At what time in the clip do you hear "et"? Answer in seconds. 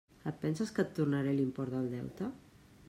0.29-0.39, 0.85-0.89